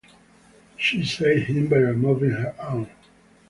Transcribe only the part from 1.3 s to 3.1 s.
him by removing her own.